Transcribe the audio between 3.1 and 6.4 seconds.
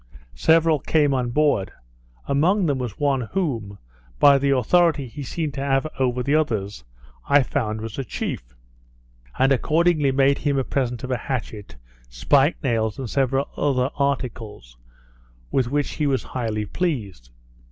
whom, by the authority he seemed to have over the